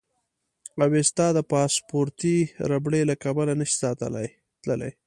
[0.85, 2.37] اوېستا د پاسپورتي
[2.69, 3.73] ربړې له کبله نه شي
[4.63, 4.91] تللی.